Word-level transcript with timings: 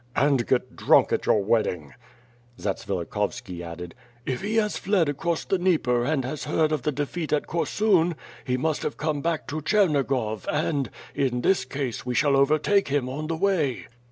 "And 0.15 0.47
get 0.47 0.75
drunk 0.75 1.13
at 1.13 1.27
your 1.27 1.43
wedding." 1.43 1.93
Zatsvilikhovski 2.57 3.61
added: 3.63 3.93
"If 4.25 4.41
he 4.41 4.55
has 4.55 4.75
fled 4.75 5.07
across 5.07 5.45
the 5.45 5.59
Dnieper 5.59 6.03
and 6.05 6.25
has 6.25 6.45
heard 6.45 6.71
of 6.71 6.81
the 6.81 6.91
defeat 6.91 7.31
at 7.31 7.45
Korsun 7.45 8.15
he 8.43 8.57
must 8.57 8.81
have 8.81 8.97
come 8.97 9.21
back 9.21 9.47
to 9.49 9.61
Chernigov 9.61 10.47
and, 10.51 10.89
in 11.13 11.41
this 11.41 11.65
case, 11.65 12.03
we 12.03 12.15
shall 12.15 12.35
overtake 12.35 12.87
him 12.87 13.07
on 13.09 13.27
the 13.27 13.35
way." 13.37 13.85